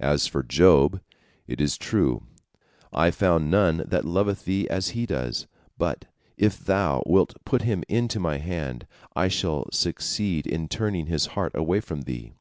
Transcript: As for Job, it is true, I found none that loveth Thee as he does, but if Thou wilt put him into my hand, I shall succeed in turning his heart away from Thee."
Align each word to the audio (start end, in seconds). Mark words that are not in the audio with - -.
As 0.00 0.26
for 0.26 0.42
Job, 0.42 1.02
it 1.46 1.60
is 1.60 1.76
true, 1.76 2.22
I 2.90 3.10
found 3.10 3.50
none 3.50 3.84
that 3.86 4.06
loveth 4.06 4.46
Thee 4.46 4.66
as 4.70 4.92
he 4.96 5.04
does, 5.04 5.46
but 5.76 6.06
if 6.38 6.58
Thou 6.60 7.02
wilt 7.04 7.34
put 7.44 7.60
him 7.60 7.84
into 7.86 8.18
my 8.18 8.38
hand, 8.38 8.86
I 9.14 9.28
shall 9.28 9.68
succeed 9.70 10.46
in 10.46 10.68
turning 10.68 11.04
his 11.04 11.26
heart 11.36 11.52
away 11.54 11.80
from 11.80 12.00
Thee." 12.08 12.32